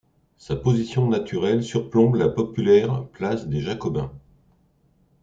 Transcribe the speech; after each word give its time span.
Sa 0.35 0.55
position 0.55 1.07
naturelle 1.07 1.61
surplombe 1.61 2.15
la 2.15 2.27
populaire 2.27 3.05
place 3.09 3.47
des 3.47 3.61
Jacobins. 3.61 4.11